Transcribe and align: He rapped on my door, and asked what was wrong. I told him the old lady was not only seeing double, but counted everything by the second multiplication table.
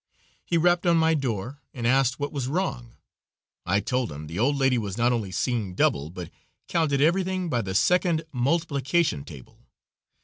He 0.43 0.57
rapped 0.57 0.87
on 0.87 0.97
my 0.97 1.13
door, 1.13 1.61
and 1.75 1.85
asked 1.85 2.19
what 2.19 2.31
was 2.31 2.47
wrong. 2.47 2.95
I 3.67 3.79
told 3.79 4.11
him 4.11 4.25
the 4.25 4.39
old 4.39 4.55
lady 4.55 4.79
was 4.79 4.97
not 4.97 5.13
only 5.13 5.29
seeing 5.31 5.75
double, 5.75 6.09
but 6.09 6.31
counted 6.67 7.01
everything 7.01 7.49
by 7.51 7.61
the 7.61 7.75
second 7.75 8.23
multiplication 8.33 9.23
table. 9.23 9.59